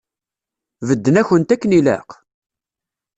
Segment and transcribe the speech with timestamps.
[0.87, 2.09] Bedden-akent akken ilaq?